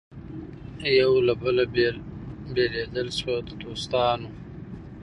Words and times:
یو 0.99 1.13
له 1.27 1.33
بله 1.41 1.63
بېلېدل 2.53 3.07
سوه 3.19 3.37
د 3.47 3.49
دوستانو 3.63 4.29